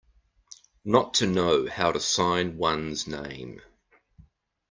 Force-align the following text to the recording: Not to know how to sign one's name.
Not 0.83 1.13
to 1.19 1.27
know 1.27 1.67
how 1.69 1.91
to 1.91 1.99
sign 1.99 2.57
one's 2.57 3.05
name. 3.05 3.61